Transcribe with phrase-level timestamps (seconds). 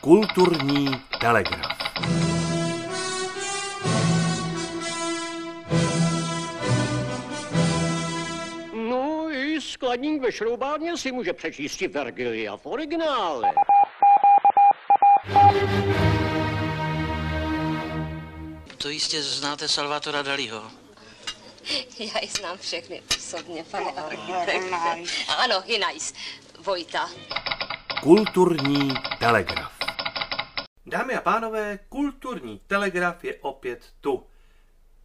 [0.00, 1.78] Kulturní telegraf.
[8.72, 13.52] No i skladník ve šroubárně si může přečíst Vergilia v originále.
[18.78, 20.62] To jistě znáte Salvatora Dalího.
[21.98, 25.12] Já ji znám všechny osobně, pane architekte.
[25.38, 26.14] Ano, Hinajs,
[26.58, 27.10] Vojta.
[28.02, 29.79] Kulturní telegraf.
[30.90, 34.26] Dámy a pánové, kulturní telegraf je opět tu.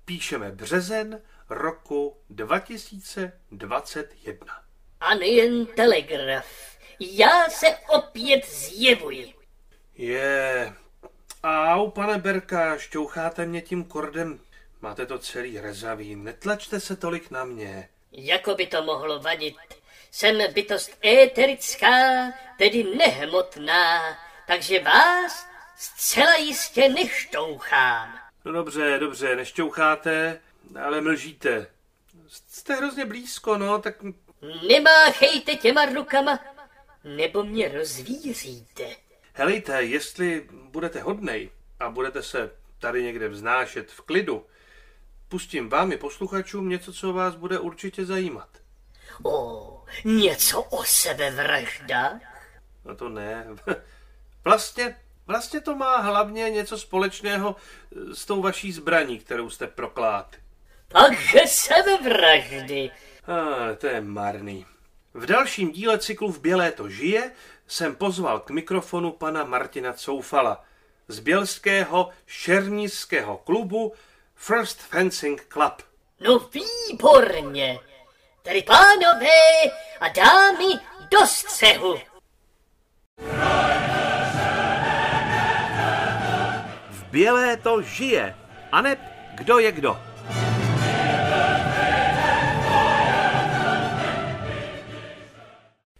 [0.05, 4.63] Píšeme březen roku 2021.
[4.99, 6.77] A nejen telegraf.
[6.99, 9.33] Já se opět zjevuji.
[9.95, 10.73] Je.
[11.43, 14.39] Au, pane Berka, šťoucháte mě tím kordem.
[14.81, 17.89] Máte to celý rezavý, netlačte se tolik na mě.
[18.11, 19.57] Jako by to mohlo vadit.
[20.11, 28.19] Jsem bytost éterická, tedy nehmotná, takže vás zcela jistě neštouchám.
[28.45, 30.39] No dobře, dobře, nešťoucháte,
[30.85, 31.67] ale mlžíte.
[32.27, 33.95] Jste hrozně blízko, no, tak
[34.69, 36.39] Nemáchejte těma rukama,
[37.03, 38.83] nebo mě rozvíříte.
[39.33, 44.45] helejte, jestli budete hodnej a budete se tady někde vznášet v klidu,
[45.29, 48.49] pustím vám i posluchačům něco, co vás bude určitě zajímat.
[49.23, 52.21] O, něco o sebevraždách?
[52.85, 53.47] No to ne.
[54.43, 54.95] Vlastně,
[55.27, 57.55] vlastně to má hlavně něco společného
[58.13, 60.35] s tou vaší zbraní, kterou jste proklát.
[60.87, 62.91] Takže sebevraždy.
[63.27, 64.65] Ah, to je marný.
[65.13, 67.31] V dalším díle cyklu V Bělé to žije
[67.67, 70.63] jsem pozval k mikrofonu pana Martina Coufala
[71.07, 73.93] z bělského šernířského klubu
[74.35, 75.81] First Fencing Club.
[76.19, 77.79] No výborně.
[78.41, 79.63] Tady pánové
[79.99, 80.65] a dámy
[81.11, 81.99] do střehu.
[87.15, 88.35] Bělé to žije.
[88.71, 88.97] A ne
[89.35, 89.99] kdo je kdo.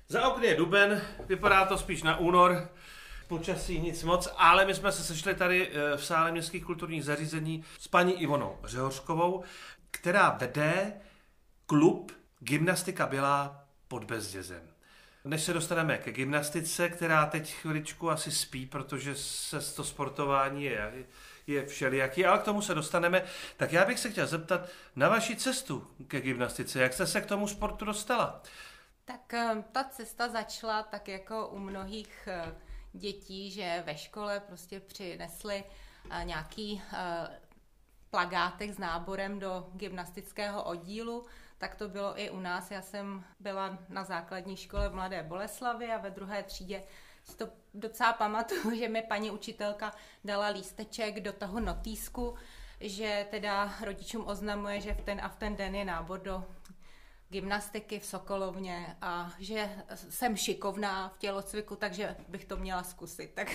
[0.07, 2.69] Za okny je duben, vypadá to spíš na únor,
[3.27, 7.63] počasí nic moc, ale my jsme se sešli tady eh, v sále městských kulturních zařízení
[7.79, 9.43] s paní Ivonou Řehořkovou,
[9.91, 10.93] která vede
[11.65, 14.74] klub Gymnastika Bělá pod Bezdězem.
[15.25, 21.05] Než se dostaneme ke gymnastice, která teď chviličku asi spí, protože se to sportování je,
[21.47, 23.23] je všelijaký, ale k tomu se dostaneme,
[23.57, 26.81] tak já bych se chtěl zeptat na vaši cestu ke gymnastice.
[26.81, 28.41] Jak jste se k tomu sportu dostala?
[29.05, 32.55] Tak eh, ta cesta začala tak jako u mnohých eh,
[32.93, 35.63] dětí, že ve škole prostě přinesli
[36.11, 36.81] eh, nějaký
[38.09, 41.25] plagátek s náborem do gymnastického oddílu,
[41.65, 42.71] tak to bylo i u nás.
[42.71, 46.83] Já jsem byla na základní škole v Mladé Boleslavi a ve druhé třídě
[47.23, 49.93] si to docela pamatuju, že mi paní učitelka
[50.23, 52.35] dala lísteček do toho notýsku,
[52.79, 56.43] že teda rodičům oznamuje, že v ten a v ten den je nábor do
[57.29, 63.31] gymnastiky v Sokolovně a že jsem šikovná v tělocviku, takže bych to měla zkusit.
[63.33, 63.47] Tak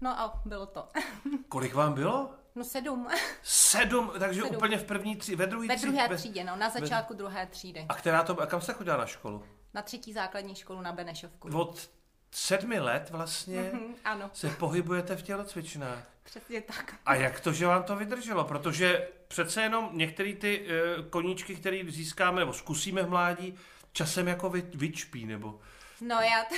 [0.00, 0.88] no a bylo to.
[1.48, 2.39] Kolik vám bylo?
[2.54, 3.08] No sedm.
[3.42, 4.56] Sedm, takže Sedm.
[4.56, 5.90] úplně v první tří, ve druhé Ve třídě.
[5.92, 7.86] druhé ve- třídě, no, na začátku druhé třídy.
[7.88, 9.44] A která to, a kam jste chodila na školu?
[9.74, 11.48] Na třetí základní školu na Benešovku.
[11.58, 11.90] Od
[12.32, 16.04] sedmi let vlastně Mhm, ano, se pohybujete v tělocvičnách.
[16.22, 16.94] přesně tak.
[17.06, 18.44] A jak to, že vám to vydrželo?
[18.44, 20.66] Protože přece jenom některé ty
[20.98, 23.54] uh, koníčky, které získáme nebo zkusíme v mládí,
[23.92, 25.60] časem jako vy, vyčpí, nebo...
[26.00, 26.54] No já t-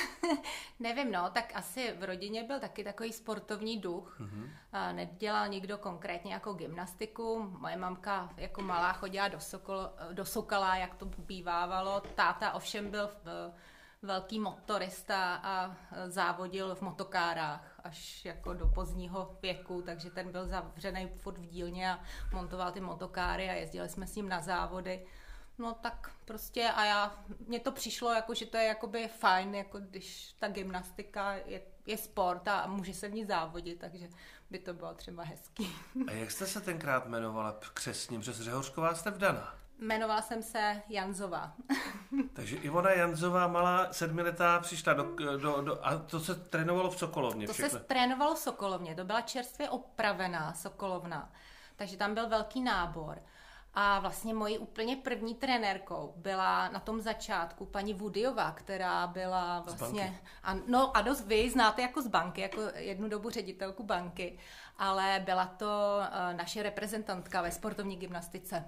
[0.81, 4.21] nevím, no, tak asi v rodině byl taky takový sportovní duch.
[4.21, 4.49] Mm-hmm.
[4.95, 7.55] Nedělal nikdo konkrétně jako gymnastiku.
[7.59, 12.01] Moje mamka jako malá chodila do, Sokol, do Sokala, jak to bývávalo.
[12.01, 13.53] Táta ovšem byl v,
[14.03, 15.77] velký motorista a
[16.07, 21.93] závodil v motokárách až jako do pozdního věku, takže ten byl zavřený furt v dílně
[21.93, 22.01] a
[22.33, 25.07] montoval ty motokáry a jezdili jsme s ním na závody.
[25.59, 29.79] No tak prostě a já, mně to přišlo jako, že to je jakoby fajn, jako
[29.79, 34.09] když ta gymnastika je, je sport a může se v ní závodit, takže
[34.51, 35.73] by to bylo třeba hezký.
[36.09, 38.21] A jak jste se tenkrát jmenovala křesním?
[38.21, 39.55] Přes Řehořková jste vdaná.
[39.79, 41.53] Jmenovala jsem se Janzová.
[42.33, 47.47] Takže Ivona Janzová, malá sedmiletá, přišla do, do, do a to se trénovalo v Sokolovně.
[47.47, 47.79] To všechno.
[47.79, 51.33] se trénovalo v Sokolovně, to byla čerstvě opravená Sokolovna,
[51.77, 53.23] takže tam byl velký nábor.
[53.75, 60.21] A vlastně mojí úplně první trenérkou byla na tom začátku paní Vudiová, která byla vlastně...
[60.43, 64.39] A, no a dost vy znáte jako z banky, jako jednu dobu ředitelku banky,
[64.79, 68.65] ale byla to eh, naše reprezentantka ve sportovní gymnastice.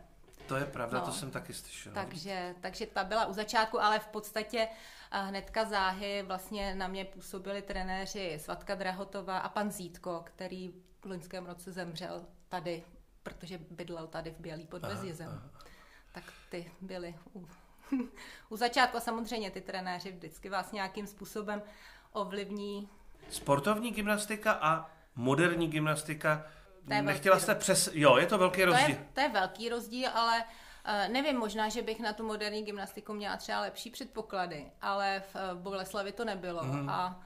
[0.46, 1.04] To je pravda, No.
[1.04, 1.92] to jsem taky slyšel.
[1.94, 4.68] Takže, takže ta byla u začátku, ale v podstatě
[5.10, 10.68] eh, hnedka záhy vlastně na mě působili trenéři Svatka Drahotová a pan Zítko, který
[11.02, 12.84] v loňském roce zemřel tady,
[13.24, 15.50] protože bydlel tady v Bělý pod Bezjezem.
[16.12, 17.48] Tak ty byly u,
[18.48, 21.62] u začátku a samozřejmě ty trenéři vždycky vás nějakým způsobem
[22.12, 22.88] ovlivní.
[23.30, 26.46] Sportovní gymnastika a moderní gymnastika.
[26.84, 27.90] Nechtěla jste přes...
[27.92, 28.88] Jo, je to velký To rozdíl.
[28.88, 30.44] je, to je velký rozdíl, ale
[30.84, 35.36] eh, nevím, možná, že bych na tu moderní gymnastiku měla třeba lepší předpoklady, ale v
[35.36, 36.64] eh, Boleslavi to nebylo.
[36.64, 36.88] Mhm.
[36.90, 37.22] A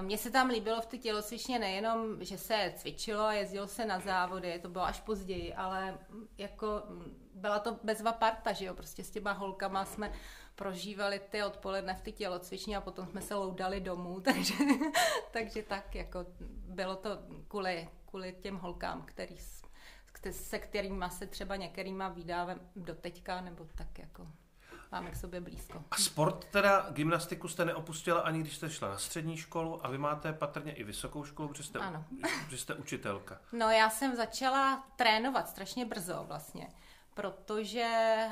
[0.00, 4.00] mně se tam líbilo v té tělocvičně nejenom, že se cvičilo a jezdilo se na
[4.00, 8.74] závody, to bylo až později, ale mm, jako mm, byla to bezva parta, že jo,
[8.74, 10.12] prostě s těma holkama jsme
[10.54, 14.54] prožívali ty odpoledne v ty tělocvičně a potom jsme se loudali domů, takže,
[15.32, 16.26] takže tak jako
[16.68, 17.10] bylo to
[17.48, 19.36] kvůli, kvůli těm holkám, který,
[20.30, 24.28] se kterými se třeba některýma vydáváme do teďka, nebo tak jako
[24.92, 25.84] máme k sobě blízko.
[25.90, 29.98] A sport teda, gymnastiku jste neopustila ani když jste šla na střední školu a vy
[29.98, 32.04] máte patrně i vysokou školu, protože jste, Ano.
[32.50, 33.40] že jste učitelka.
[33.52, 36.68] No já jsem začala trénovat strašně brzo vlastně,
[37.14, 37.86] protože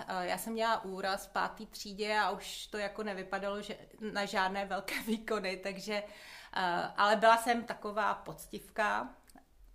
[0.09, 3.79] eh, já jsem měla úraz v pátý třídě a už to jako nevypadalo že
[4.13, 6.03] na žádné velké výkony, takže,
[6.57, 6.61] eh,
[6.97, 9.09] ale byla jsem taková poctivka,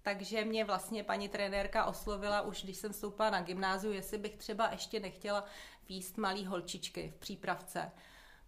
[0.02, 4.70] takže mě vlastně paní trenérka oslovila už, když jsem vstoupila na gymnáziu, jestli bych třeba
[4.72, 5.44] ještě nechtěla
[5.90, 7.92] výst malý holčičky v přípravce.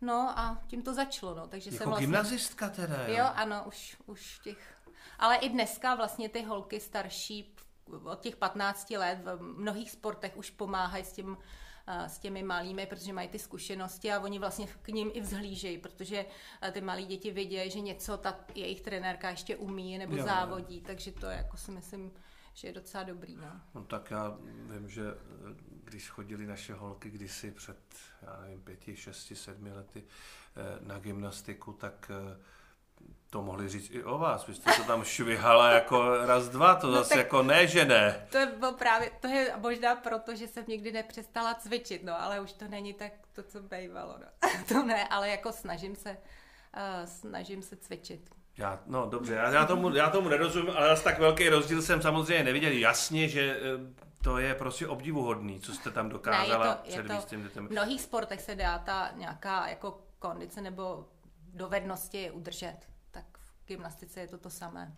[0.02, 2.08] No a tím to začalo, no, takže jsem Jako vlastně...
[2.08, 3.16] gymnazistka teda, jo?
[3.18, 4.82] Jo, ano, už, už těch.
[5.20, 7.56] Ale i dneska vlastně ty holky starší
[8.04, 11.38] od těch 15 let v mnohých sportech už pomáhají s tím
[11.88, 15.78] eh, s těmi malými, protože mají ty zkušenosti a oni vlastně k ním i vzhlížejí,
[15.78, 16.26] protože
[16.62, 20.26] eh, ty malí děti vidějí, že něco ta jejich trenérka ještě umí nebo Jo, jo.
[20.26, 22.12] závodí, takže to je, jako si myslím,
[22.54, 23.36] že je docela dobrý.
[23.36, 23.62] No.
[23.76, 24.38] No tak já
[24.72, 27.78] vím, že eh, když chodili naše holky kdysi před,
[28.22, 32.40] já nevím, pěti, šesti, sedmi lety eh, na gymnastiku, tak eh,
[33.30, 34.48] to mohli říct i o vás.
[34.48, 38.28] Vy jste to tam švihala jako raz, dva, to No zase jako ne, že ne.
[38.32, 42.40] To je bylo právě, to je možná proto, že jsem nikdy nepřestala cvičit, no, ale
[42.40, 44.50] už to není tak to, co bývalo, no.
[44.68, 48.41] to ne, ale jako snažím se, uh, snažím se cvičit.
[48.62, 52.02] Já, no dobře, já, já, tomu, já tomu nerozumím, ale zase tak velký rozdíl jsem
[52.02, 52.72] samozřejmě neviděl.
[52.72, 57.28] Jasně, že eh, to je prostě obdivuhodný, co jste tam dokázala ne, je to, předvíst
[57.28, 57.68] těm dětem.
[57.68, 61.06] v mnohých sportech se dá ta nějaká jako kondice nebo
[61.54, 62.78] dovednosti udržet,
[63.12, 64.96] tak v gymnastice je to to samé.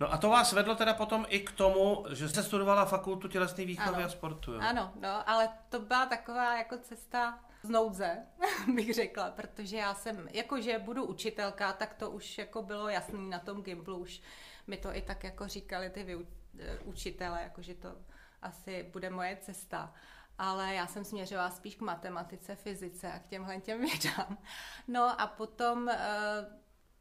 [0.00, 3.64] No a to vás vedlo teda potom i k tomu, že jste studovala fakultu tělesné
[3.64, 4.06] výchovy Ano.
[4.06, 4.52] a sportu.
[4.52, 4.60] Jo?
[4.60, 8.26] Ano, no, ale to byla taková jako cesta z nouze,
[8.74, 13.38] bych řekla, protože já jsem, jakože budu učitelka, tak to už jako bylo jasný na
[13.38, 14.20] tom Gimplu, už
[14.66, 16.26] mi to i tak jako říkali ty vyu,
[16.58, 17.96] eh, učitele, jakože to
[18.42, 19.94] asi bude moje cesta.
[20.38, 24.38] Ale já jsem směřovala spíš k matematice, fyzice a k těmhle těm vědám.
[24.88, 26.46] No a potom eh,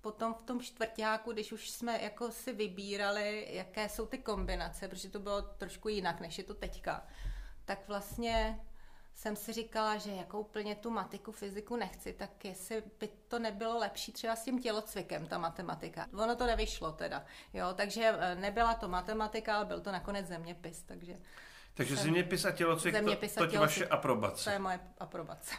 [0.02, 5.10] potom v tom čtvrtáku, když už jsme jako si vybírali, jaké jsou ty kombinace, protože
[5.10, 7.08] to bylo trošku jinak, než je to teďka,
[7.66, 8.60] tak vlastně
[9.16, 13.78] jsem si říkala, že jako úplně tu matiku, fyziku nechci, tak jestli by to nebylo
[13.80, 16.08] lepší třeba s tím tělocvikem, ta matematika.
[16.14, 20.84] Ono to nevyšlo teda, jo, takže eh, nebyla to matematika, ale byl to nakonec zeměpis,
[20.84, 21.18] takže
[21.74, 23.80] Takže zeměpis a tělocvik, Zeměpis a to, toť tělocvik.
[23.82, 24.52] vaše to aprobace.
[24.54, 25.56] je moje aprobace.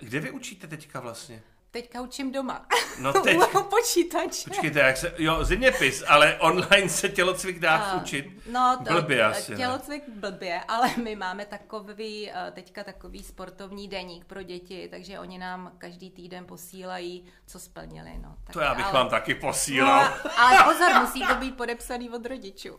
[0.00, 1.42] Kde vy učíte teďka vlastně?
[1.76, 2.66] Teďka učím doma.
[3.00, 4.50] No teď, U počítače.
[4.50, 8.26] počkejte, jak se, jo, zeměpis, ale online se tělocvik dá A, učit.
[8.52, 9.58] No, to, Blbě asi, ne?
[9.58, 15.38] Tělocvik blbě, ale my máme takový, eh, teďka takový sportovní deník pro děti, takže oni
[15.38, 18.18] nám každý týden posílají, co splnili.
[18.22, 18.36] No.
[18.44, 20.14] Tak, To já bych ale, vám taky no, posílal.
[20.36, 22.78] ale pozor, musí to být podepsaný od rodičů.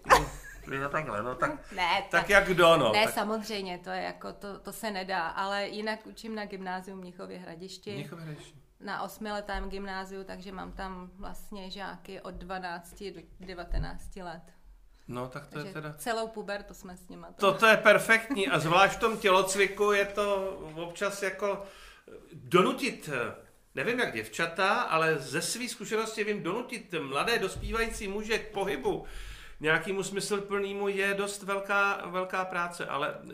[0.67, 2.91] No takhle, no tak, ne, tak jak kdo, no.
[2.93, 6.98] ne, tak, samozřejmě, to je jako, to, to se nedá, ale jinak učím na gymnáziu
[6.98, 7.93] v Mnichově Hradišti.
[7.93, 8.66] Mnichov Hradišť.
[8.79, 14.41] Na osmiletém gymnáziu, takže mám tam vlastně žáky od 12 do 19 let.
[15.07, 15.93] No tak to je Takže teda...
[15.93, 17.31] celou pubertu jsme s nima.
[17.31, 21.63] To, to je perfektní a zvlášť v tom tělocviku je to občas jako
[22.34, 23.10] donutit,
[23.75, 29.05] nevím jak děvčata, ale ze své zkušenosti vím, donutit mladé dospívající muže k pohybu
[29.60, 33.15] nějakému smysluplnému je dost velká, velká práce, ale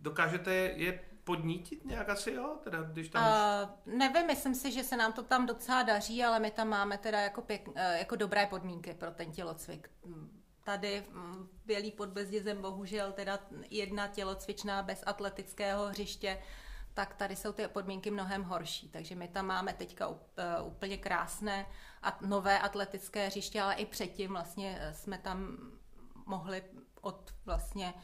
[0.00, 2.56] dokážete je podnítit nějak asi, jo?
[2.64, 3.24] Teda, když tam...
[3.24, 6.98] Uh, nevím, myslím si, že se nám to tam docela daří, ale my tam máme
[6.98, 9.90] teda jako, pěk, uh, jako dobré podmínky pro ten tělocvik.
[10.06, 13.38] Mm, Tady mm, v Bělý pod Bezdězem bohužel teda
[13.70, 16.38] jedna tělocvičná bez atletického hřiště,
[16.94, 18.88] tak tady jsou ty podmínky mnohem horší.
[18.88, 21.66] Takže my tam máme teďka eh, úplně krásné
[22.02, 25.56] a nové atletické hřiště, ale i předtím vlastně eh, jsme tam
[26.26, 26.62] mohli
[27.00, 27.94] od vlastně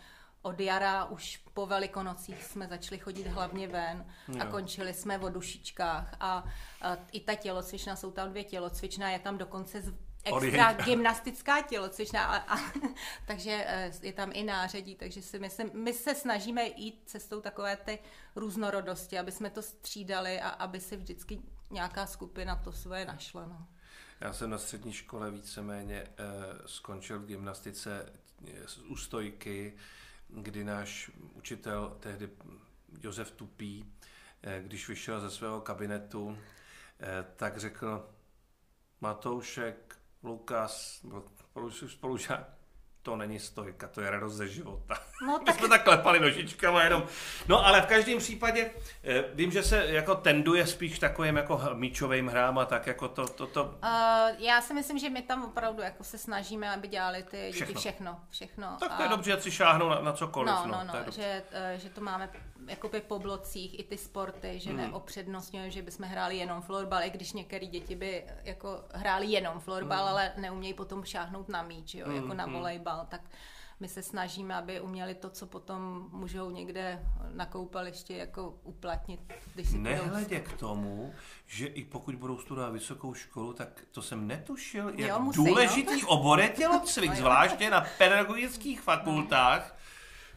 [0.42, 4.06] od jara už po velikonocích jsme začali chodit hlavně ven
[4.40, 6.44] a končili jsme v dušičkách a,
[6.82, 9.94] a i ta tělocvična, jsou tam dvě tělocvična, je tam dokonce z,
[10.25, 12.73] extra gymnastická tělocvična, a, a,
[13.26, 17.76] takže eh, je tam i nářadí, takže si myslím, my se snažíme jít cestou takové
[17.76, 17.99] ty
[18.37, 23.47] různorodosti, aby jsme to střídali a aby si vždycky nějaká skupina to svoje našla.
[23.47, 23.66] No.
[24.20, 26.25] Já jsem na střední škole víceméně eh,
[26.66, 28.12] skončil v gymnastice
[28.47, 29.73] eh, z ústojky,
[30.32, 32.30] kdy náš učitel, tehdy
[33.00, 33.84] Josef Tupý,
[34.42, 36.38] eh, když vyšel ze svého kabinetu,
[37.00, 38.10] eh, tak řekl
[39.00, 41.04] Matoušek, Lukas,
[41.87, 42.59] spolužák,
[43.02, 44.95] to není stojka, to je radost ze života.
[45.26, 47.02] No My tak jsme tak klepali nožičkama jenom.
[47.49, 48.71] No ale v každém případě
[49.04, 53.26] eh, vím, že se jako tenduje spíš takovým jako míčovým hrám a tak jako to,
[53.28, 57.23] to, to Uh, já si myslím, že my tam opravdu jako se snažíme, aby dělali
[57.23, 57.80] ty děti Všechno.
[57.80, 58.21] všechno.
[58.30, 58.76] všechno.
[58.80, 60.54] tak to je A- dobře, ať si šáhnou na, na cokoliv.
[60.54, 61.23] No, no, no, dobře.
[61.23, 62.30] že, eh, že to máme
[62.69, 64.78] jakoby po blocích i ty sporty, že Hmm.
[64.80, 69.99] neopřednostňujeme, že bychom hráli jenom florbal, i když některé děti by jako hráli jenom florbal,
[69.99, 70.09] Hmm.
[70.09, 73.20] ale neumějí potom šáhnout na míč, jo, jako na volejbal, tak
[73.80, 79.20] my se snažíme, aby uměli to, co potom můžou někde na koupališti jako uplatnit,
[79.54, 81.14] když si Nehledě k tomu,
[81.47, 85.44] že i pokud budou studovat vysokou školu, tak to jsem netušil, jak Jo, musí, no.
[85.44, 89.76] důležitý obor je tělocvik, zvláště na pedagogických fakultách.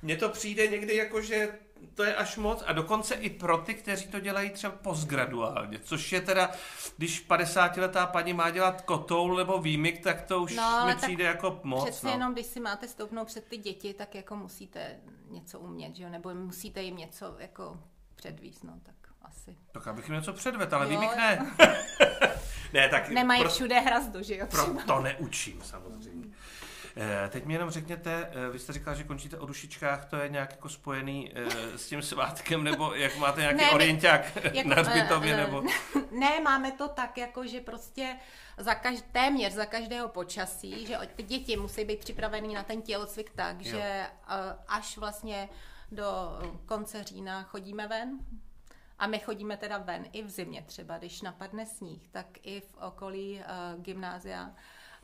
[0.02, 1.60] Mně to přijde někdy jako, že
[1.96, 6.12] to je až moc a dokonce i pro ty, kteří to dělají třeba postgraduálně, což
[6.12, 6.52] je teda,
[6.98, 11.60] když 50-letá paní má dělat kotoul nebo výmyk, tak to už No, mi přijde jako
[11.64, 11.84] moc.
[11.90, 12.12] Přece no.
[12.12, 14.96] jenom, když si máte stoupnout před ty děti, tak jako musíte
[15.30, 16.10] něco umět, že jo?
[16.10, 17.78] Nebo musíte jim něco jako
[18.16, 19.58] předvíst, no tak asi.
[19.72, 21.52] Tak abych jim něco předvedl, ale Jo, výmyk ne.
[22.74, 24.48] ne, tak Nemají pro- všude hrazdu, že jo?
[24.52, 26.23] Pro to neučím samozřejmě.
[26.98, 30.30] Eh, Teď mi jenom řekněte, eh, vy jste říkal, že končíte o dušičkách, to je
[30.30, 34.76] nějak jako spojený eh, s tím svátkem, nebo jak máte nějaký Ne, orienták Jako, na
[34.76, 35.64] hřbitově, eh, nebo...
[36.12, 38.16] Ne, máme to tak, jako že prostě
[38.58, 43.32] za kaž, téměř za každého počasí, že ty děti musí být připravený na ten tělocvik
[43.36, 43.72] tak, Jo.
[43.72, 44.06] že
[44.68, 45.50] až vlastně
[45.92, 46.06] do
[46.66, 48.20] konce října chodíme ven,
[49.00, 52.76] a my chodíme teda ven i v zimě třeba, když napadne sníh, tak i v
[52.78, 53.40] okolí
[53.76, 54.52] uh, gymnázia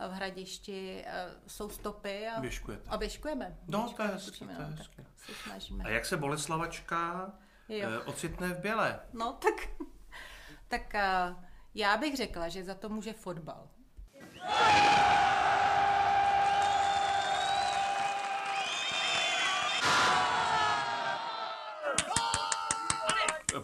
[0.08, 1.12] v Hradišti uh,
[1.48, 2.89] jsou stopy a, Běžkujete.
[2.89, 3.58] a běžkujeme.
[3.68, 5.06] No, to je Běžkujeme, hezky, to je no, hezky.
[5.44, 5.84] snažíme.
[5.84, 7.32] A jak se Boleslavačka
[7.70, 7.89] Jo.
[7.89, 9.00] eh, ocitne v Běle?
[9.13, 9.68] No tak,
[10.68, 11.44] tak uh,
[11.75, 13.68] já bych řekla, že za to může fotbal.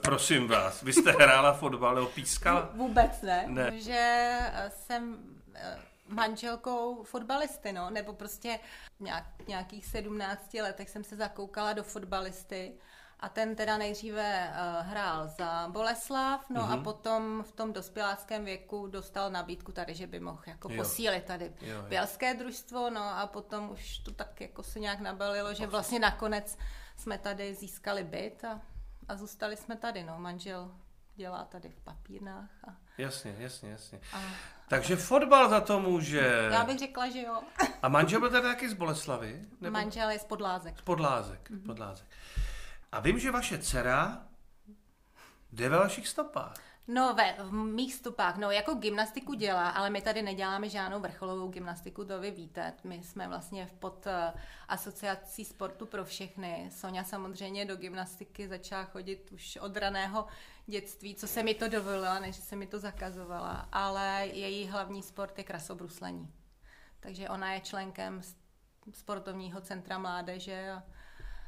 [0.01, 2.69] Prosím vás, vy jste hrála fotbal nebo pískala?
[2.73, 3.79] Vůbec ne, Ne.
[3.81, 5.17] že eh, jsem
[5.55, 8.59] eh, manželkou fotbalisty, no, nebo prostě
[8.99, 12.77] nějak, nějakých 17 letech jsem se zakoukala do fotbalisty
[13.19, 16.71] a ten teda nejdříve uh, hrál za Boleslav, no Mhm.
[16.73, 20.77] a potom v tom dospěláckém věku dostal nabídku tady, že by mohl jako Jo.
[20.83, 21.81] posílit tady Jo, jo.
[21.89, 26.57] bělské družstvo, no a potom už to tak jako se nějak nabalilo, že vlastně nakonec
[26.97, 28.61] jsme tady získali byt a,
[29.07, 30.75] a zůstali jsme tady, no, manžel
[31.15, 33.99] dělá tady v papírnách a Jasně, jasně, jasně.
[34.13, 34.19] a
[34.67, 36.47] Takže fotbal za to může.
[36.51, 37.41] já bych řekla, že jo.
[37.81, 39.45] A manžel byl tady taky z Boleslavy?
[39.61, 40.77] Nebo Manžel je z Podlázek.
[40.79, 41.49] z Podlázek?
[41.49, 41.61] Mhm.
[41.61, 42.07] Podlázek.
[42.91, 44.17] A vím, že vaše dcera
[45.51, 46.55] jde ve vašich stopách.
[46.87, 51.47] No, ve, v mých stupách, no, jako gymnastiku dělá, ale my tady neděláme žádnou vrcholovou
[51.47, 52.73] gymnastiku, to vy víte.
[52.83, 54.33] My jsme vlastně v pod eh,
[54.67, 56.69] asociací sportu pro všechny.
[56.71, 60.27] Sonja samozřejmě do gymnastiky začala chodit už od raného
[60.65, 65.37] dětství, co se mi to dovolila, než se mi to zakazovala, ale její hlavní sport
[65.37, 66.33] je krasobruslení.
[66.99, 68.21] Takže ona je členkem
[68.91, 70.83] sportovního centra mládeže a,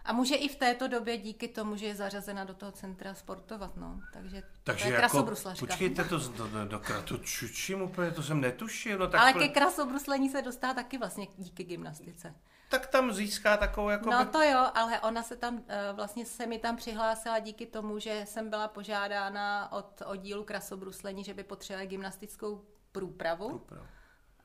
[0.07, 3.77] a může i v této době díky tomu, že je zařazena do toho centra sportovat,
[3.77, 4.01] no.
[4.13, 5.23] Takže, Takže to je jako,
[5.59, 8.97] počkejte, to, do, do, do, to čučím úplně, to jsem netušil.
[8.97, 12.35] No tak, Ale pro- ke krasobruslení se dostá taky vlastně díky gymnastice.
[12.69, 14.09] tak tam získá takovou jako...
[14.09, 17.99] No to jo, ale ona se tam, eh, vlastně se mi tam přihlásila díky tomu,
[17.99, 23.61] že jsem byla požádána od oddílu krasobruslení, že by potřebovala gymnastickou průpravu.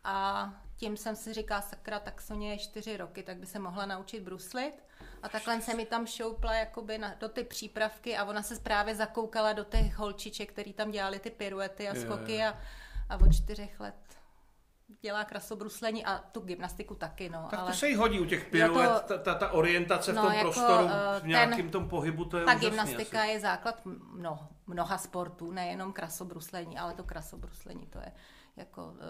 [0.04, 3.87] A tím jsem si říkala, sakra, tak Soně je čtyři roky, tak by se mohla
[3.87, 4.75] naučit bruslit.
[5.23, 8.95] A takhle se mi tam šoupla jakoby na, do ty přípravky a ona se právě
[8.95, 12.59] zakoukala do těch holčiček, který tam dělali ty piruety a skoky a,
[13.09, 13.95] a od čtyřech let
[15.00, 17.47] dělá krasobruslení a tu gymnastiku taky, no.
[17.50, 17.71] Tak ale...
[17.71, 20.33] to se jí hodí u těch piruet, to- ta, ta, ta orientace v No, tom
[20.33, 23.29] jako, prostoru, eh, v nějakém ten- tom pohybu, to je Ta gymnastika asi.
[23.31, 23.81] je základ
[24.12, 28.12] mnoha, mnoha sportů, nejenom krasobruslení, ale to krasobruslení to je
[28.57, 29.05] jako eh,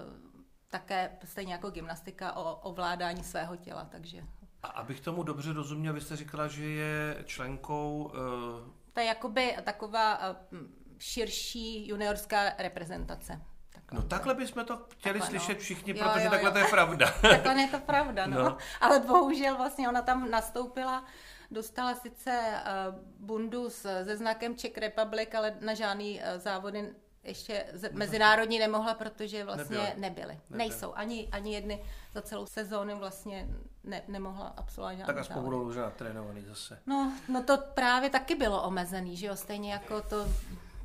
[0.68, 4.24] také stejně jako gymnastika o ovládání svého těla, takže
[4.62, 8.10] A abych tomu dobře rozuměl, vy jste říkala, že je členkou...
[8.14, 8.72] Uh...
[8.92, 10.58] To je jakoby taková uh,
[10.98, 13.40] širší juniorská reprezentace.
[13.72, 14.00] Takhle.
[14.00, 15.60] No takhle bychom to chtěli takhle, slyšet no.
[15.60, 16.52] všichni, jo, protože jo, takhle jo.
[16.52, 17.14] to je pravda.
[17.20, 18.42] takhle je to pravda, no.
[18.42, 18.56] no.
[18.80, 21.04] Ale bohužel vlastně ona tam nastoupila,
[21.50, 28.58] dostala sice uh, bundu se znakem Czech Republic, ale na žádný závody ještě z, mezinárodní
[28.58, 30.00] nemohla, protože vlastně nebyly.
[30.00, 30.26] nebyly.
[30.26, 30.40] nebyly.
[30.50, 30.92] Nejsou.
[30.94, 33.48] Ani, ani jedny za celou sezónu vlastně
[33.84, 36.82] ne, nemohla absolvovat žádný Tak aspoň budou už trénovaný zase.
[36.86, 39.36] No, no to právě taky bylo omezený, že jo?
[39.36, 40.28] Stejně jako to,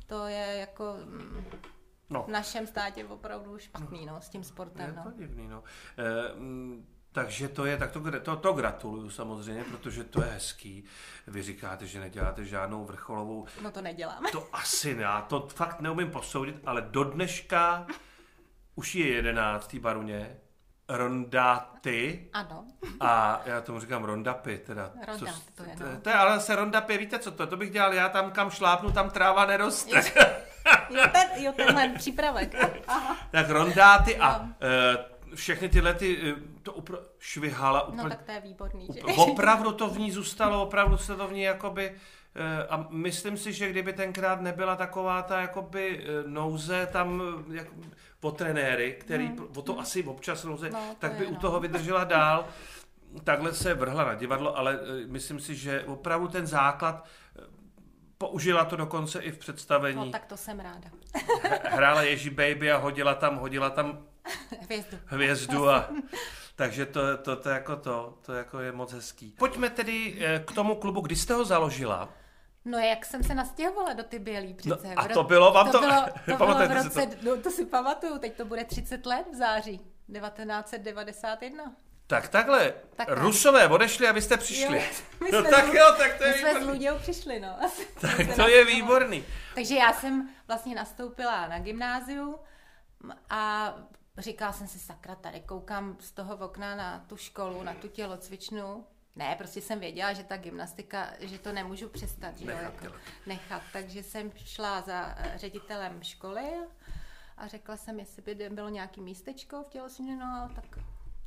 [0.06, 0.94] to je jako
[2.10, 2.22] no.
[2.22, 4.86] v našem státě opravdu špatný, no, s tím sportem.
[4.86, 5.02] Je no.
[5.02, 5.62] to divný, no.
[5.96, 10.84] E, m, takže to je, tak to, to, to gratuluju samozřejmě, protože to je hezký.
[11.26, 13.46] Vy říkáte, že neděláte žádnou vrcholovou...
[13.62, 14.30] No to neděláme.
[14.32, 17.86] To asi ne, to fakt neumím posoudit, ale do dneška
[18.74, 20.36] už je jedenáctý baruně,
[20.88, 22.28] rondáty.
[22.32, 22.64] Ano.
[23.00, 24.90] A já tomu říkám rondapy, teda.
[25.06, 25.86] Rondap, to je, no.
[25.94, 28.50] to, to je, ale se rondapy, víte co to, to bych dělal já tam, kam
[28.50, 30.02] šlápnu, tam tráva neroste.
[30.90, 32.54] Jo, ten, jo tenhle přípravek.
[32.86, 33.16] Aha.
[33.30, 34.48] Tak rondáty a uh,
[35.34, 38.02] všechny tyhle ty, to upr- švihala úplně.
[38.02, 39.00] No tak to je výborný, že?
[39.02, 41.94] Opravdu to v ní zůstalo, opravdu se to v ní jakoby,
[42.70, 47.66] a myslím si, že kdyby tenkrát nebyla taková ta jakoby nouze tam jak,
[48.20, 49.46] po trenéry, který hmm.
[49.56, 49.80] o to hmm.
[49.80, 51.40] asi občas nouze, no, tak by je, u no.
[51.40, 52.46] toho vydržela dál.
[53.24, 57.04] Takhle se vrhla na divadlo, ale myslím si, že opravdu ten základ
[58.18, 59.96] použila to dokonce i v představení.
[59.96, 60.90] No tak to jsem ráda.
[61.64, 63.98] Hrála Ježí Baby a hodila tam, hodila tam
[64.60, 64.98] hvězdu.
[65.06, 65.88] hvězdu a
[66.56, 69.34] takže to, to, to, jako to, to jako je moc hezký.
[69.38, 72.08] Pojďme tedy k tomu klubu, kdy jste ho založila?
[72.64, 74.88] No jak jsem se nastěhovala do ty bělý přece.
[74.88, 75.72] No, a to bylo vám to?
[75.72, 77.16] To bylo, to bylo v roce, to?
[77.22, 81.72] No, to si pamatuju, teď to bude 30 let v září 1991.
[82.06, 84.76] Tak takhle, tak Rusové odešli a vy jste přišli.
[84.76, 87.56] Jo, no tak jo, tak to je My jsme s Ludějou přišli, no.
[88.00, 89.24] tak to je výborný.
[89.54, 92.38] Takže já jsem vlastně nastoupila na gymnáziu
[93.30, 93.74] a
[94.18, 98.84] říkala jsem si, sakra, tady koukám z toho okna na tu školu, na tu tělocvičnu.
[99.16, 102.96] Ne, prostě jsem věděla, že ta gymnastika, že to nemůžu přestat, že nechat, jo, jako
[103.26, 103.62] nechat.
[103.72, 106.52] Takže jsem šla za ředitelem školy
[107.36, 110.78] a řekla jsem, jestli by bylo nějaký místečko v tělocvičně, no tak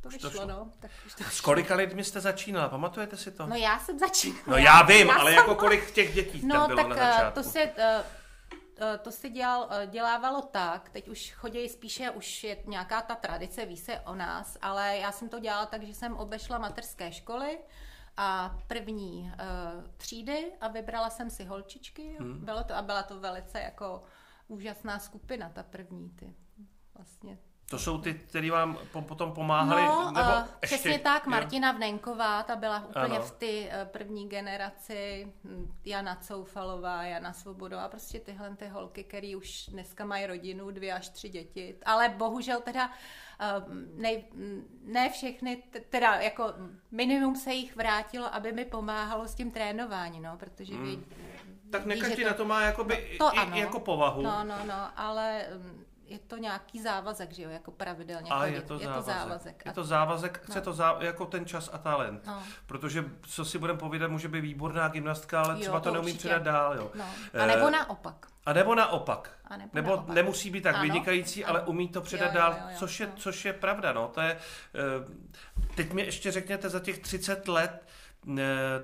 [0.01, 0.71] to vyšlo, to no.
[0.79, 3.47] Tak už to S kolika lidmi jste začínala, pamatujete si to?
[3.47, 4.43] No já jsem začínala.
[4.47, 5.37] No já vím, já ale jsem...
[5.37, 7.43] jako kolik těch dětí no, tam bylo tak, na začátku?
[7.43, 7.71] to se,
[9.01, 13.77] to se dělal, dělávalo tak, teď už chodí spíše, už je nějaká ta tradice, ví
[13.77, 17.59] se o nás, ale já jsem to dělala tak, že jsem obešla materské školy
[18.17, 22.45] a první uh, třídy a vybrala jsem si holčičky hmm.
[22.45, 24.03] bylo to, a byla to velice jako
[24.47, 26.35] úžasná skupina, ta první, ty
[26.95, 27.37] vlastně
[27.71, 29.81] to jsou ty, který vám potom pomáhali?
[29.81, 33.21] No, nebo uh, ještě, přesně tak, Martina Vnenková, ta byla úplně ano.
[33.21, 35.33] v ty uh, první generaci,
[35.85, 41.09] Jana Coufalová, Jana Svobodová, prostě tyhle ty holky, které už dneska mají rodinu, dvě až
[41.09, 44.11] tři děti, ale bohužel teda uh, ne,
[44.83, 46.53] ne všechny, teda jako
[46.91, 50.85] minimum se jich vrátilo, aby mi pomáhalo s tím trénováním, no, protože hmm.
[50.85, 51.05] ví,
[51.71, 53.57] tak ne každý to, na to má jakoby no, to i, ano.
[53.57, 54.21] jako povahu.
[54.21, 55.80] No, no, no, ale um,
[56.11, 58.53] je to nějaký závazek, že jo, jako pravidelně a chodit.
[58.53, 59.05] je to je závazek.
[59.05, 59.63] to závazek.
[59.65, 60.61] Je to závazek, chce no.
[60.65, 62.25] to zá, jako ten čas a talent.
[62.27, 62.43] No.
[62.65, 66.11] Protože, co si budeme povídat, může být výborná gymnastka, ale Jo, třeba to, to neumí
[66.11, 66.27] určitě.
[66.27, 66.75] předat dál.
[66.75, 66.91] Jo.
[66.95, 67.05] No.
[67.41, 68.25] A nebo naopak.
[68.45, 69.31] A nebo naopak.
[69.45, 70.15] A nebo nebo naopak.
[70.15, 70.83] nemusí být tak Ano.
[70.83, 73.13] vynikající, ale umí to předat Jo, jo, dál, jo, jo, což, je, no.
[73.15, 73.93] což je pravda.
[73.93, 74.07] No.
[74.07, 74.37] To je,
[74.75, 78.00] eh, teď mi ještě řekněte, za těch 30 let eh,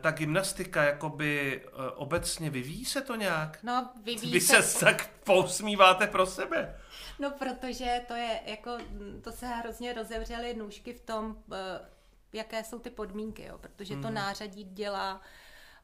[0.01, 3.59] ta gymnastika jakoby eh, obecně vyvíjí se to nějak?
[3.63, 6.77] No, vyvíjí Vy se, se tak pousmíváte pro sebe.
[7.19, 8.77] No, protože to je jako,
[9.21, 11.89] to se hrozně rozevřely nůžky v tom, eh,
[12.33, 14.13] jaké jsou ty podmínky, jo, protože to Mhm.
[14.13, 15.21] nářadí dělá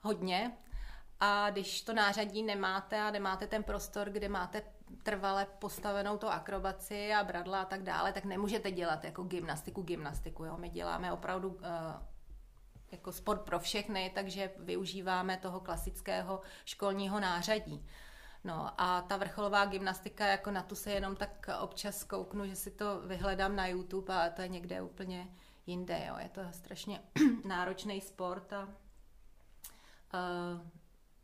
[0.01, 0.51] hodně
[1.19, 4.61] a když to nářadí nemáte a nemáte ten prostor, kde máte
[5.03, 10.45] trvale postavenou tu akrobaci a bradla a tak dále, tak nemůžete dělat jako gymnastiku, gymnastiku,
[10.45, 10.57] jo.
[10.57, 12.12] My děláme opravdu eh,
[12.93, 17.85] jako sport pro všechny, takže využíváme toho klasického školního nářadí.
[18.43, 22.71] No a ta vrcholová gymnastika, jako na tu se jenom tak občas kouknu, že si
[22.71, 25.27] to vyhledám na YouTube a to je někde úplně
[25.65, 26.15] jinde, jo.
[26.19, 27.01] Je to strašně
[27.45, 28.71] náročný sport a uh,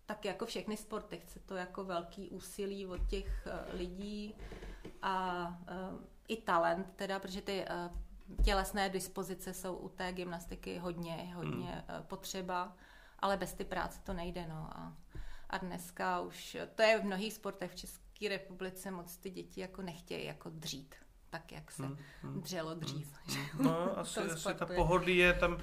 [0.06, 4.36] tak jako všechny sporty chce to jako velký úsilí od těch uh, lidí
[5.02, 7.98] a uh, i talent teda, protože ty uh,
[8.46, 12.04] tělesné dispozice jsou u té gymnastiky hodně, hodně hmm.
[12.04, 12.76] potřeba,
[13.20, 14.70] ale bez ty práce to nejde, no.
[14.76, 14.94] A,
[15.50, 19.82] a dneska už, to je v mnohých sportech v České republice moc ty děti jako
[19.82, 20.96] nechtějí jako dřít.
[21.30, 21.84] tak, jak se
[22.36, 23.14] dřelo dřív.
[23.60, 25.58] No, asi, asi ta pohodlí je tam,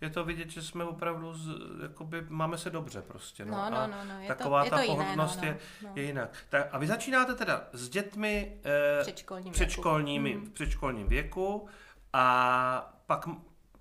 [0.00, 1.48] je to vidět, že jsme opravdu, z,
[1.82, 3.44] jakoby, máme se dobře prostě.
[3.44, 5.48] No, No, no, no, no, je to- taková je ta to jiné, pohodlnost no, no,
[5.48, 5.92] je, no.
[5.94, 6.36] je jinak.
[6.48, 10.46] Tak, a vy začínáte teda s dětmi eh, Předškolním předškolními, věku.
[10.46, 11.68] V předškolním věku
[12.12, 13.28] a pak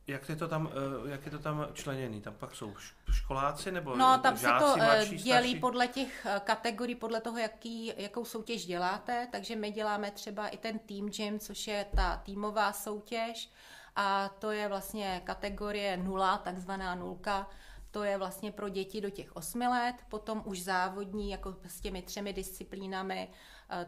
[0.08, 0.70] jak je to tam,
[1.06, 2.22] eh, jak je to tam členěný?
[2.22, 2.74] Tam pak jsou
[3.12, 5.60] školáci nebo No, tam se žáci, to eh, mladší, dělí starší?
[5.60, 9.28] podle těch eh, kategorií, podle toho, jaký, jakou soutěž děláte.
[9.32, 13.52] Takže my děláme třeba i ten Team Gym, což je ta týmová soutěž.
[13.96, 17.50] A to je vlastně kategorie nula, takzvaná nulka.
[17.92, 22.02] To je vlastně pro děti do těch 8 let, potom už závodní, jako s těmi
[22.02, 23.36] třemi disciplínami, eh,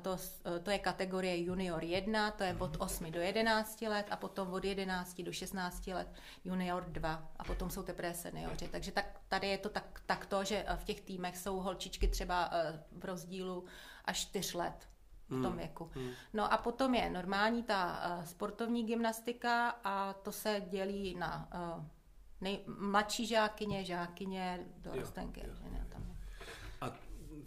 [0.02, 4.06] to, s- eh, to je kategorie junior 1, to je od 8 do 11 let
[4.12, 6.08] a potom od 11 do 16 let
[6.46, 8.68] junior 2 a potom jsou teprve seniori.
[8.68, 12.50] Takže tak, tady je to tak, takto, že eh, v těch týmech jsou holčičky třeba
[12.52, 13.65] eh, v rozdílu
[14.06, 14.89] až 4 let
[15.30, 15.92] v tom věku.
[16.34, 21.48] No a potom je normální ta sportovní gymnastika a to se dělí na
[22.42, 25.42] nej, mladší žákyně, žákyně, dorostenky.
[25.42, 26.09] že ne, tam je.
[26.09, 26.09] A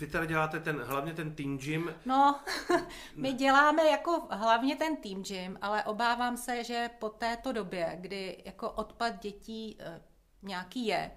[0.02, 2.40] vy teda děláte ten, hlavně ten team gym, No,
[3.16, 8.42] my děláme jako hlavně ten team gym, ale obávám se, že po této době, kdy
[8.44, 10.02] jako odpad dětí eh,
[10.42, 11.10] nějaký je,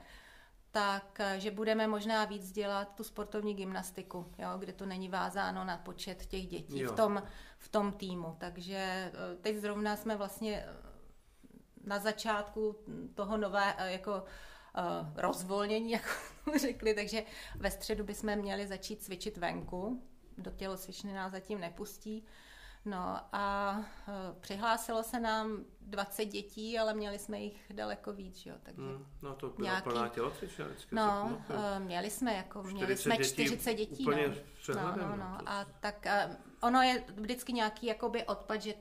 [0.71, 5.63] tak eh, že budeme možná víc dělat tu sportovní gymnastiku, jo, kde to není vázáno
[5.63, 6.91] na počet těch dětí Jo.
[6.91, 7.23] v tom,
[7.57, 8.35] v tom týmu.
[8.39, 10.65] Takže eh, teď zrovna jsme vlastně
[11.83, 12.75] na začátku
[13.15, 14.23] toho nové jako
[14.77, 14.81] eh,
[15.15, 16.09] rozvolnění, jako
[16.59, 17.23] řekli, takže
[17.55, 20.03] ve středu bychom měli začít cvičit venku.
[20.37, 22.25] Do tělocvičny nás zatím nepustí.
[22.85, 28.55] No a eh, přihlásilo se nám 20 dětí, ale měli jsme jich daleko víc, jo,
[28.63, 28.81] takže...
[28.81, 30.95] Hmm, no to byla Nějaký- plná tělocvična vždycky.
[30.95, 34.33] No, eh, měli jsme jako, měli 40 jsme dětí 40 dětí, úplně no.
[34.61, 35.37] přehledem, no, no, no, no.
[35.39, 38.73] to A tak eh, ono je vždycky nějaký jakoby odpad, že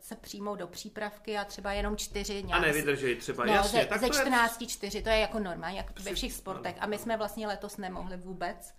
[0.00, 3.80] se přijmou do přípravky a třeba jenom čtyři A nějak nevydržej třeba, No, jasně.
[3.80, 6.76] ze, tak ze to je- 14 čtyři, to je jako normální, jak ve všech sportech.
[6.80, 8.74] A my jsme vlastně letos nemohli vůbec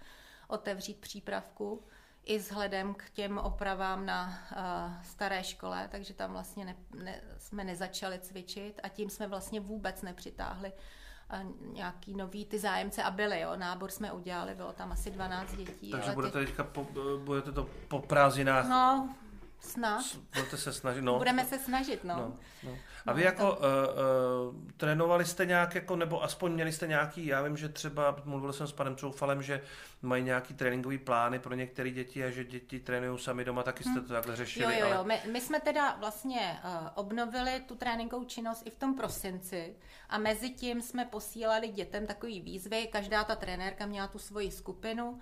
[0.48, 1.84] otevřít přípravku
[2.26, 7.64] i vzhledem k těm opravám na uh, staré škole, takže tam vlastně ne, ne, jsme
[7.64, 13.40] nezačali cvičit a tím jsme vlastně vůbec nepřitáhli uh, nějaký nový ty zájemce a byli,
[13.40, 15.92] jo, nábor jsme udělali, bylo tam asi 12 dětí.
[15.92, 16.88] Takže ale budete ty, teďka po,
[17.24, 19.16] budete to po prázdninách, No,
[19.64, 20.04] snad.
[20.34, 21.18] budete se snažit, no.
[21.18, 22.16] Budeme se snažit, no.
[22.16, 22.78] No, no.
[23.06, 27.26] A No, vy jako uh, uh, trénovali jste nějak, jako, nebo aspoň měli jste nějaký,
[27.26, 29.62] já vím, že třeba, mluvil jsem s panem Troufalem, že
[30.02, 34.02] mají nějaký tréninkový plány pro některé děti a že děti trénují sami doma, taky jste
[34.02, 34.66] to takhle řešili.
[34.66, 34.80] Hm.
[34.80, 34.96] Jo, jo, jo.
[34.98, 35.08] Ale...
[35.08, 39.76] My, my jsme teda vlastně uh, obnovili tu tréninkovou činnost i v tom prosinci
[40.10, 42.88] a mezi tím jsme posílali dětem takový výzvy.
[42.92, 45.20] Každá ta trenérka měla tu svoji skupinu.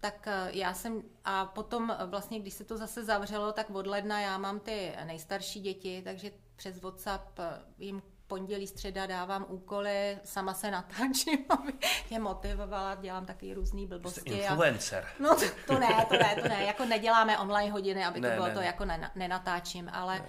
[0.00, 4.20] Tak uh, já jsem, a potom vlastně, když se to zase zavřelo, tak od ledna
[4.20, 7.44] já mám ty nejstarší děti, takže přes WhatsApp uh,
[7.78, 11.72] jim pondělí, středa dávám úkoly, sama se natáčím, aby
[12.10, 14.32] je motivovala, dělám taky různý Jste blbosti.
[14.46, 15.06] a- influencer.
[15.20, 16.64] No to, to ne, to ne, to ne.
[16.64, 18.66] Jako neděláme online hodiny, aby to Ne, bylo ne, to ne.
[18.66, 20.24] jako ne, nenatáčím, ale a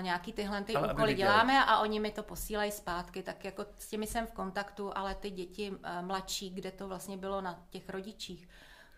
[0.00, 3.88] nějaký tyhle ty Ale úkoly děláme a oni mi to posílají zpátky, tak jako s
[3.88, 7.88] těmi jsem v kontaktu, ale ty děti eh, mladší, kde to vlastně bylo na těch
[7.88, 8.48] rodičích,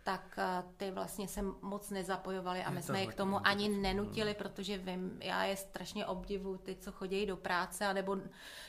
[0.05, 3.69] tak eh, ty vlastně se moc nezapojovali a my jsme je k tomu to ani
[3.69, 8.17] nenutili, protože vím, já je strašně obdivu, ty, co chodí do práce, anebo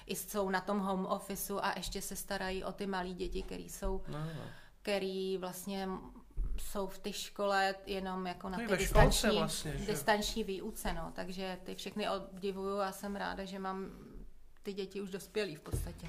[0.06, 3.64] i jsou na tom home officeu a ještě se starají o ty malé děti, které
[3.64, 4.20] jsou No,
[4.82, 5.90] který vlastně
[6.58, 9.86] jsou v té škole jenom jako na té distanční, vlastně, že?
[9.86, 11.12] distanční výuce, no.
[11.16, 13.92] takže ty všechny obdivuju a jsem ráda, že mám
[14.64, 16.08] ty děti už dospělí v podstatě.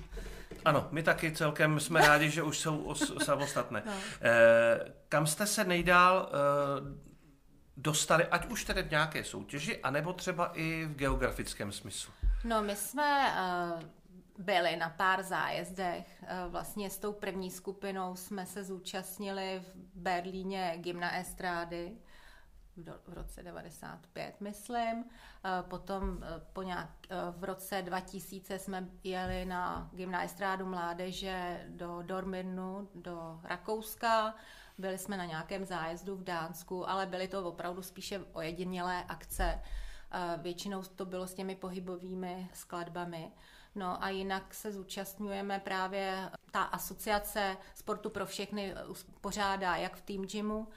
[0.65, 3.83] Ano, my taky celkem jsme rádi, že už jsou os- samostatné.
[3.87, 3.93] No.
[4.21, 7.15] Eh, kam jste se nejdál eh,
[7.77, 12.13] dostali, ať už tedy v nějaké soutěži, anebo třeba i v geografickém smyslu?
[12.45, 13.35] No, my jsme
[13.75, 13.83] uh,
[14.39, 16.23] byli na pár zájezdech.
[16.23, 21.97] Uh, vlastně s tou první skupinou jsme se zúčastnili v Berlíně Gymna Estrády
[23.07, 25.05] v, roce 95, myslím.
[25.05, 26.19] Uh, potom uh,
[26.53, 26.91] po nějak,
[27.31, 34.35] v roce 2000 jsme jeli na Gymna Estrádu mládeže do Dorminu, do Rakouska.
[34.79, 39.61] Byli jsme na nějakém zájezdu v Dánsku, ale byly to opravdu spíše ojedinělé akce.
[40.11, 43.33] Eh, Většinou to bylo s těmi pohybovými skladbami.
[43.75, 48.85] No a jinak se zúčastňujeme právě, ta asociace sportu pro všechny eh,
[49.21, 50.69] pořádá jak v Team Gymu,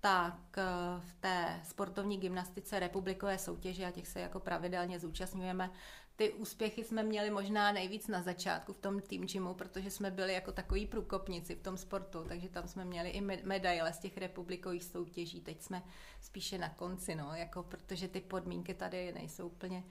[0.00, 0.62] tak eh,
[1.00, 5.70] v té sportovní gymnastice republikové soutěže a těch se jako pravidelně zúčastňujeme.
[6.16, 10.32] Ty úspěchy jsme měli možná nejvíc na začátku v tom tým gymu, protože jsme byli
[10.32, 14.84] jako takový průkopníci v tom sportu, takže tam jsme měli i medaile z těch republikových
[14.84, 15.40] soutěží.
[15.40, 15.82] Teď jsme
[16.20, 19.84] spíše na konci, no, jako protože ty podmínky tady nejsou úplně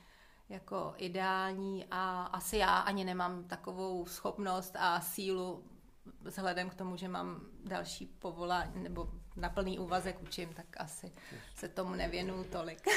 [0.50, 5.64] jako ideální a asi já ani nemám takovou schopnost a sílu
[6.22, 11.12] vzhledem k tomu, že mám další povolání nebo na plný úvazek učím, tak asi
[11.56, 12.88] se tomu nevěnuju tolik.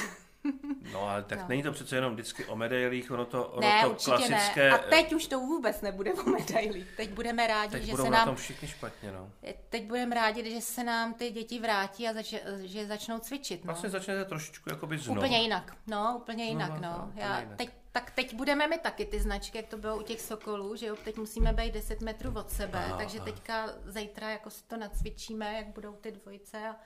[0.92, 1.44] No ale tak no.
[1.48, 4.70] není to přece jenom vždycky o medailích, ono to, ono ne, to klasické...
[4.70, 4.70] Ne.
[4.70, 6.96] A teď už to vůbec nebude o medailích.
[6.96, 8.18] Teď budeme rádi, teď že budou se nám...
[8.18, 8.28] nám...
[8.28, 9.30] tom všichni špatně, no.
[9.68, 12.34] Teď budeme rádi, že se nám ty děti vrátí a zač...
[12.62, 13.66] že začnou cvičit, no.
[13.66, 15.20] Vlastně začnete trošičku jakoby znovu.
[15.20, 16.80] Úplně jinak, no, úplně jinak, no.
[16.80, 17.12] no.
[17.14, 17.58] Já jinak.
[17.58, 20.86] teď tak teď budeme my taky ty značky, jak to bylo u těch sokolů, že
[20.86, 24.76] jo, teď musíme být 10 metrů od sebe, aha, takže teďka zítra jako si to
[24.76, 26.76] nacvičíme, jak budou ty dvojice a,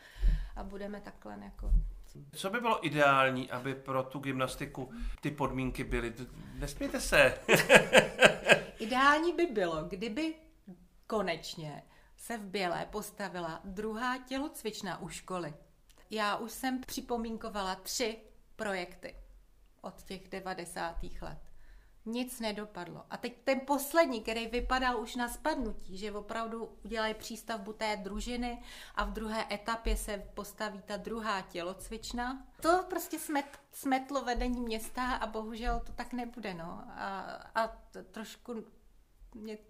[0.57, 1.71] a budeme takhle jako
[2.33, 6.15] co by bylo ideální, aby pro tu gymnastiku ty podmínky byly?
[6.55, 7.39] Nesmějte se.
[8.79, 10.35] ideální by bylo, kdyby
[11.07, 11.83] konečně
[12.17, 15.55] se v Bělé postavila druhá tělocvična u školy.
[16.11, 18.17] Já už jsem připomínkovala tři
[18.57, 19.17] projekty
[19.81, 20.97] od těch 90.
[21.21, 21.54] let
[22.07, 23.05] nic nedopadlo.
[23.11, 28.63] A teď ten poslední, který vypadal už na spadnutí, že opravdu udělají přístavbu té družiny
[28.95, 32.47] a v druhé etapě se postaví ta druhá tělocvična.
[32.61, 36.55] To prostě smet, smetlo vedení města a bohužel to tak nebude.
[36.55, 36.85] No.
[36.89, 37.21] A,
[37.55, 37.77] a
[38.11, 38.65] trošku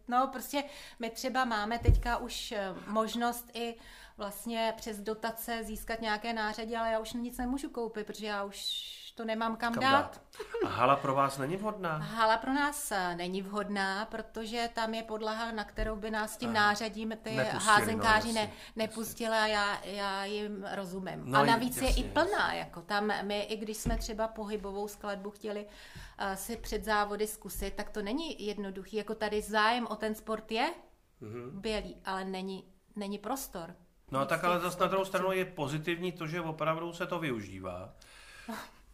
[0.08, 0.64] No, prostě
[0.98, 3.76] my třeba máme teďka už eh, možnost i
[4.16, 9.03] vlastně přes dotace získat nějaké nářadí, ale já už nic nemůžu koupit, protože já už
[9.14, 9.92] to nemám kam, kam dát.
[9.92, 10.20] dát.
[10.64, 11.96] A hala pro vás není vhodná?
[11.96, 16.50] Hala pro nás eh, není vhodná, protože tam je podlaha, na kterou by nás tím
[16.50, 21.22] a nářadím ty házenkáři no, ne, nepustili a já, já jim rozumím.
[21.24, 22.54] No, a navíc jasně, je i plná.
[22.54, 27.74] Jako tam my, i když jsme třeba pohybovou skladbu chtěli uh, si před závody zkusit,
[27.74, 28.96] tak to není jednoduchý.
[28.96, 30.74] Jako tady zájem o ten sport je
[31.22, 31.50] mm-hmm.
[31.50, 32.64] bělý, ale není,
[32.96, 33.74] není prostor.
[34.10, 37.94] No tak ale zase na druhou stranu je pozitivní to, že opravdu se to využívá.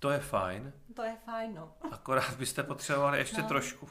[0.01, 0.73] To je fajn.
[0.95, 1.73] To je fajn, no.
[1.91, 3.49] Akorát byste potřebovali ještě no.
[3.49, 3.89] trošku.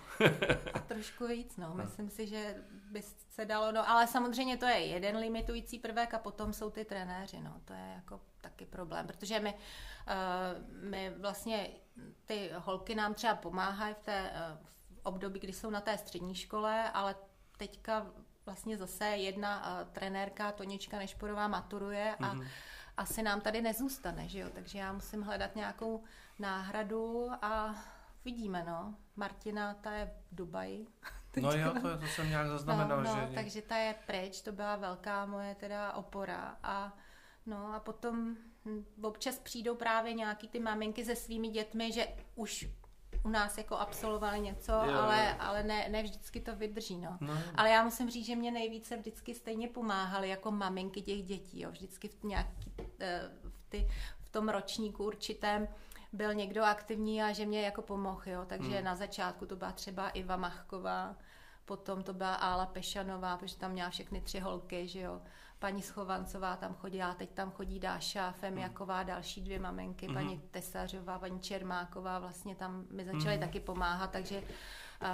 [0.73, 1.73] A trošku víc, no.
[1.73, 2.55] Myslím si, že
[2.91, 3.89] by se dalo, no.
[3.89, 7.61] Ale samozřejmě to je jeden limitující prvek a potom jsou ty trenéři, no.
[7.65, 11.69] To je jako taky problém, protože my, uh, my vlastně,
[12.25, 16.35] ty holky nám třeba pomáhají v té uh, v období, kdy jsou na té střední
[16.35, 17.15] škole, ale
[17.57, 18.07] teďka
[18.45, 22.47] vlastně zase jedna uh, trenérka, Tonička Nešporová, maturuje a mm-hmm
[22.99, 24.49] asi nám tady nezůstane, že jo?
[24.53, 26.03] Takže já musím hledat nějakou
[26.39, 27.75] náhradu a
[28.25, 28.95] vidíme, no.
[29.15, 30.87] Martina, ta je v Dubaji.
[31.41, 33.35] No jo, to, to jsem nějak zaznamenal, no, no, že...
[33.35, 36.97] takže ta je pryč, to byla velká moje teda opora a
[37.45, 38.35] no a potom
[39.01, 42.67] občas přijdou právě nějaký ty maminky se svými dětmi, že už
[43.23, 45.35] u nás jako absolvovali něco, jo, ale, jo.
[45.39, 46.97] ale ne, ne vždycky to vydrží.
[46.97, 47.17] No.
[47.21, 47.33] No.
[47.55, 51.61] Ale já musím říct, že mě nejvíce vždycky stejně pomáhali jako maminky těch dětí.
[51.61, 51.71] Jo.
[51.71, 53.87] Vždycky v, nějaký, eh, v, ty,
[54.19, 55.67] v tom ročníku určitém
[56.13, 58.21] byl někdo aktivní a že mě jako pomohl.
[58.25, 58.45] Jo.
[58.45, 58.83] Takže hmm.
[58.83, 61.15] na začátku to byla třeba Iva Machková,
[61.65, 65.21] potom to byla Ála Pešanová, protože tam měla všechny tři holky, že jo
[65.59, 70.13] paní Schovancová tam chodila, teď tam chodí Dáša Femiaková, další dvě maminky, mm.
[70.13, 73.39] paní Tesařová, paní Čermáková, vlastně tam mi začaly mm.
[73.41, 74.43] taky pomáhat, takže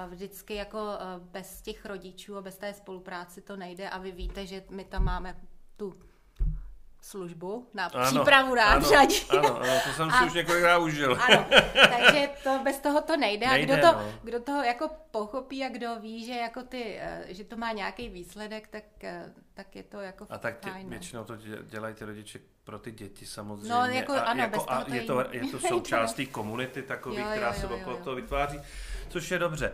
[0.09, 0.79] vždycky jako
[1.19, 5.03] bez těch rodičů a bez té spolupráce to nejde a vy víte, že my tam
[5.03, 5.41] máme
[5.77, 5.99] tu
[7.05, 9.15] službu na ano, přípravu nářadí.
[9.29, 11.17] Ano, ano, ano, to jsem a, si už několikrát užil.
[11.25, 13.47] Ano, takže to bez toho to nejde.
[13.47, 14.13] nejde a kdo to, no.
[14.23, 18.09] kdo to jako pochopí a kdo ví, že jako ty, eh, že to má nějaký
[18.09, 20.89] výsledek, tak, eh, tak je to jako A tak tě, fajn, no.
[20.89, 23.69] většinou to dělají ty rodiče pro ty děti samozřejmě.
[23.69, 27.25] No, jako, a, ano, jako, a je, to, je to součást té komunity takový, jo,
[27.31, 28.03] která jo, se jo, okolo jo.
[28.03, 28.59] toho vytváří,
[29.09, 29.73] což je dobře.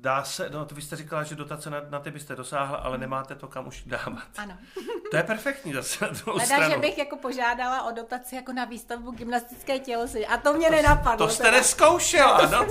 [0.00, 2.98] Dá se, no to vy jste říkala, že dotace na, na ty byste dosáhla, ale
[2.98, 4.28] nemáte to kam už dávat.
[4.36, 4.58] Ano.
[5.10, 6.70] To je perfektní zase na druhou Leda, stranu.
[6.74, 10.26] že bych jako požádala o dotaci jako na výstavbu gymnastické tělocvy.
[10.26, 11.26] A to mě nenapadlo.
[11.26, 11.56] To jste teda.
[11.56, 12.66] neskoušela, no.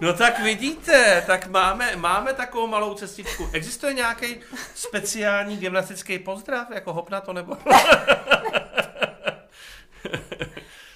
[0.00, 3.48] No tak vidíte, tak máme, máme takovou malou cestičku.
[3.52, 4.40] Existuje nějaký
[4.74, 7.56] speciální gymnastický pozdrav, jako hop na to nebo?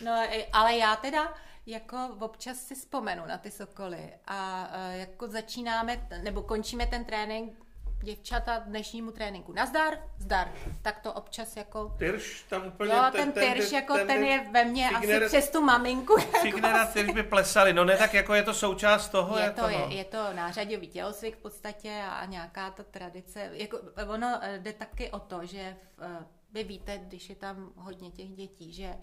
[0.01, 1.35] no, ale já teda
[1.69, 7.59] jako občas si vzpomenu na ty sokoly a uh, jako začínáme, nebo končíme ten trénink
[8.03, 9.53] děvčata dnešnímu tréninku.
[9.53, 10.53] Nazdar, zdar.
[10.83, 11.95] Tak to občas jako...
[11.99, 12.93] Tyrš tam úplně...
[12.93, 16.17] Jo, ten, ten tyrš jako ten, ten je ve mně asi přes tu maminku.
[16.43, 17.73] Figner a tyrš by plesali.
[17.73, 19.37] No ne, tak jako je to součást toho.
[19.37, 19.69] Je jako, to, no.
[19.69, 23.51] je, je to nářadový tělocvik v podstatě a nějaká ta tradice.
[23.53, 23.79] Jako,
[24.09, 28.73] ono jde taky o to, že v, vy víte, když je tam hodně těch dětí,
[28.73, 28.95] že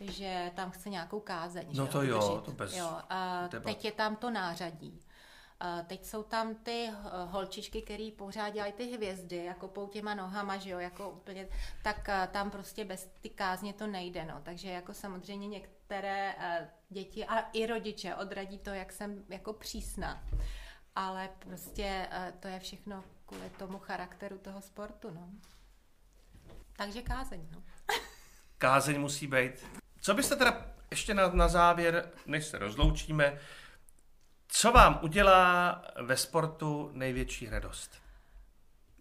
[0.00, 1.66] že tam chce nějakou kázeň.
[1.72, 2.98] No to jo, to bez jo.
[3.10, 3.64] A debat.
[3.64, 5.00] teď je tam to nářadí.
[5.60, 6.90] A teď jsou tam ty
[7.26, 11.48] holčičky, které pořád dělají ty hvězdy, jako pou těma nohama, že jo, jako úplně,
[11.82, 14.40] tak tam prostě bez ty kázně to nejde, no.
[14.42, 16.34] Takže jako samozřejmě některé
[16.88, 20.24] děti a i rodiče odradí to, jak jsem jako přísná.
[20.94, 22.08] Ale prostě
[22.40, 25.28] to je všechno kvůli tomu charakteru toho sportu, no.
[26.76, 27.62] Takže kázeň, no.
[28.58, 29.66] Kázeň musí být.
[30.00, 33.38] Co byste teda ještě na, na závěr, než se rozloučíme,
[34.48, 37.90] co vám udělá ve sportu největší radost?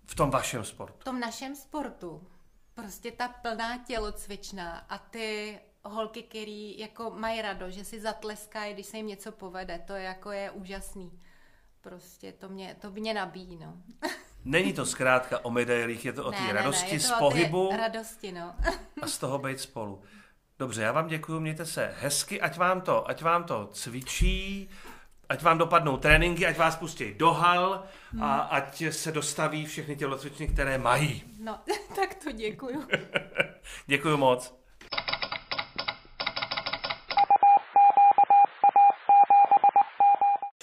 [0.05, 0.99] V tom vašem sportu.
[0.99, 2.27] v tom našem sportu
[2.73, 8.85] prostě ta plná tělocvična a ty holky, který jako mají rado, že si zatleskají, když
[8.85, 11.19] se jim něco povede, to je jako je úžasný.
[11.81, 13.73] Prostě to mě, to mě nabíjí, no.
[14.45, 17.07] Není to zkrátka o medailích, je to o té Ne, ne, ne, radosti je z
[17.07, 18.55] to té pohybu radosti, no.
[19.01, 20.01] a z toho být spolu.
[20.59, 24.69] Dobře, já vám děkuji, mějte se hezky, ať vám to, ať vám to cvičí,
[25.29, 27.83] ať vám dopadnou tréninky, ať vás pustí do hal
[28.21, 31.23] a ať se dostaví všechny tělocvičny, které mají.
[31.39, 31.59] No,
[31.95, 32.87] tak to děkuju.
[33.87, 34.57] Děkuji moc.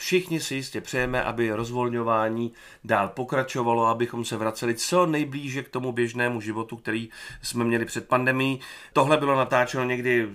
[0.04, 2.52] Všichni si jistě přejeme, aby rozvolňování
[2.84, 7.10] dál pokračovalo, abychom se vraceli co nejblíže k tomu běžnému životu, který
[7.42, 8.60] jsme měli před pandemí.
[8.92, 10.28] Tohle bylo natáčeno někdy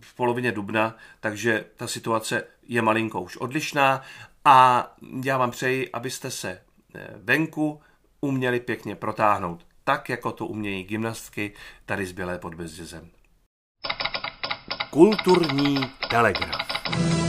[0.00, 4.02] v polovině dubna, takže ta situace je malinko už odlišná
[4.44, 4.88] a
[5.24, 6.60] já vám přeji, abyste se
[6.94, 7.80] eh, venku
[8.20, 11.52] uměli pěkně protáhnout, tak jako to umějí gymnastky
[11.86, 13.10] tady z Bělé pod Bezdězem.
[14.90, 17.25] Kulturní telegraf.